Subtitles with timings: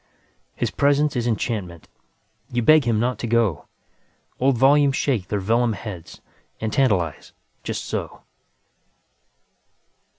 [0.55, 1.87] His presence is enchantment,
[2.51, 3.67] You beg him not to go;
[4.39, 6.21] Old volumes shake their vellum headsAnd
[6.71, 8.23] tantalize, just so.